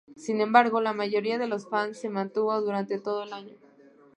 Sin 0.17 0.41
embargo 0.41 0.81
la 0.81 0.93
mayoría 0.93 1.37
de 1.37 1.45
los 1.45 1.69
fans 1.69 1.99
se 1.99 2.09
mantuvo 2.09 2.59
durante 2.59 2.97
todo 2.97 3.21
el 3.21 3.33
año. 3.33 3.57